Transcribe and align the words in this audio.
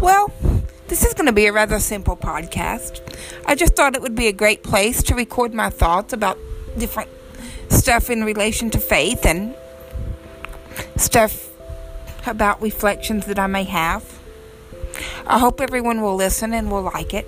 Well, 0.00 0.32
this 0.86 1.04
is 1.04 1.12
going 1.12 1.26
to 1.26 1.32
be 1.32 1.46
a 1.46 1.52
rather 1.52 1.80
simple 1.80 2.16
podcast. 2.16 3.00
I 3.46 3.56
just 3.56 3.74
thought 3.74 3.96
it 3.96 4.02
would 4.02 4.14
be 4.14 4.28
a 4.28 4.32
great 4.32 4.62
place 4.62 5.02
to 5.04 5.14
record 5.16 5.52
my 5.52 5.70
thoughts 5.70 6.12
about 6.12 6.38
different 6.78 7.10
stuff 7.68 8.08
in 8.08 8.22
relation 8.22 8.70
to 8.70 8.78
faith 8.78 9.26
and 9.26 9.56
stuff 10.96 11.48
about 12.28 12.62
reflections 12.62 13.26
that 13.26 13.40
I 13.40 13.48
may 13.48 13.64
have. 13.64 14.20
I 15.26 15.40
hope 15.40 15.60
everyone 15.60 16.00
will 16.00 16.14
listen 16.14 16.54
and 16.54 16.70
will 16.70 16.82
like 16.82 17.12
it. 17.12 17.26